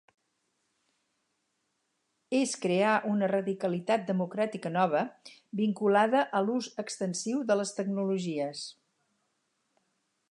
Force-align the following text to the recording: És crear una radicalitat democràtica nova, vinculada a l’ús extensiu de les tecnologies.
És 2.37 2.53
crear 2.63 2.93
una 3.11 3.29
radicalitat 3.33 4.07
democràtica 4.09 4.71
nova, 4.79 5.03
vinculada 5.63 6.25
a 6.41 6.45
l’ús 6.47 6.73
extensiu 6.85 7.45
de 7.51 7.59
les 7.61 7.79
tecnologies. 7.81 8.65